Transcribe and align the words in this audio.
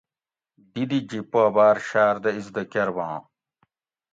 دی 0.73 0.83
دی 0.89 0.99
جِب 1.09 1.25
پا 1.31 1.43
باۤر 1.55 1.77
شاردہ 1.87 2.29
اِزدہ 2.37 2.63
کۤرواں 2.71 3.17